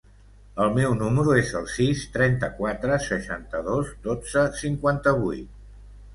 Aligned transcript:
El 0.63 0.69
meu 0.77 0.95
número 1.01 1.35
es 1.41 1.51
el 1.59 1.67
sis, 1.73 2.05
trenta-quatre, 2.15 2.97
seixanta-dos, 3.09 3.93
dotze, 4.09 4.49
cinquanta-vuit. 4.65 5.63